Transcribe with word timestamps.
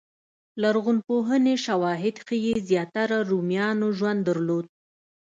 لرغونپوهنې 0.61 1.55
شواهد 1.65 2.15
ښيي 2.27 2.53
زیاتره 2.69 3.17
رومیانو 3.29 3.87
ژوند 3.97 4.19
درلود 4.29 4.65